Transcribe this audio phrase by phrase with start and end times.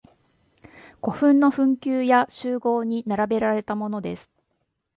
[0.99, 4.31] 古墳の墳丘や周濠に並べられたものです。